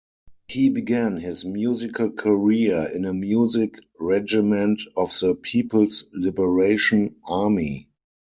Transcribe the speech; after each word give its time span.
He 0.47 0.71
began 0.71 1.17
his 1.17 1.45
musical 1.45 2.11
career 2.11 2.89
in 2.91 3.05
a 3.05 3.13
music 3.13 3.75
regiment 3.99 4.81
of 4.97 5.11
the 5.19 5.35
People's 5.35 6.05
Liberation 6.11 7.17
Army. 7.23 7.87